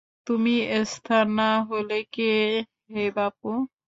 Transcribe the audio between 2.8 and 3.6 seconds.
হে বাপু?